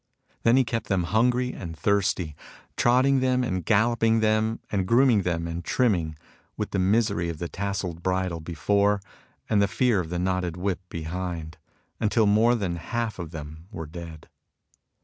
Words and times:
Then 0.41 0.57
he 0.57 0.63
kept 0.63 0.87
them 0.87 1.03
hungry 1.03 1.53
and 1.53 1.77
thirsty, 1.77 2.35
trotting 2.75 3.19
them 3.19 3.43
and 3.43 3.63
galloping 3.63 4.19
them, 4.19 4.59
and 4.71 4.87
grooming, 4.87 5.27
and 5.27 5.63
trimming, 5.63 6.17
with 6.57 6.71
the 6.71 6.79
misery 6.79 7.29
of 7.29 7.37
the 7.37 7.47
tasselled 7.47 8.01
bridle 8.01 8.39
before 8.39 8.99
and 9.47 9.61
the 9.61 9.67
fear 9.67 9.99
of 9.99 10.09
the 10.09 10.17
knotted 10.17 10.57
whip 10.57 10.79
behind, 10.89 11.59
until 11.99 12.25
more 12.25 12.55
than 12.55 12.77
half 12.77 13.19
of 13.19 13.29
them 13.29 13.67
were 13.71 13.85
dead. 13.85 14.27